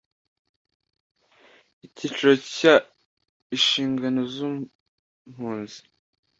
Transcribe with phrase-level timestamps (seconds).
[1.85, 2.73] Icyiciro cya
[3.55, 5.79] Inshingano z impunzi